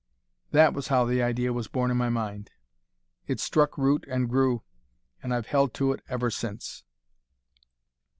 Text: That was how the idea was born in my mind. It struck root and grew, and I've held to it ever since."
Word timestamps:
That 0.49 0.73
was 0.73 0.87
how 0.87 1.05
the 1.05 1.21
idea 1.21 1.53
was 1.53 1.67
born 1.67 1.91
in 1.91 1.97
my 1.97 2.09
mind. 2.09 2.49
It 3.27 3.39
struck 3.39 3.77
root 3.77 4.03
and 4.09 4.27
grew, 4.27 4.63
and 5.21 5.31
I've 5.31 5.45
held 5.45 5.75
to 5.75 5.91
it 5.91 6.01
ever 6.09 6.31
since." 6.31 6.83